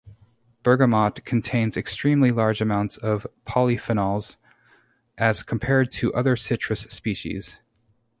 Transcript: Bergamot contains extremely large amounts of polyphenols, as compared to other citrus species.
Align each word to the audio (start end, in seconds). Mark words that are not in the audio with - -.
Bergamot 0.63 1.23
contains 1.25 1.77
extremely 1.77 2.31
large 2.31 2.59
amounts 2.59 2.97
of 2.97 3.27
polyphenols, 3.45 4.37
as 5.15 5.43
compared 5.43 5.91
to 5.91 6.11
other 6.15 6.35
citrus 6.35 6.81
species. 6.91 7.59